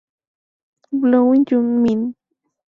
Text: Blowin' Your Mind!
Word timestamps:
Blowin' 0.91 1.45
Your 1.51 1.61
Mind! 1.61 2.15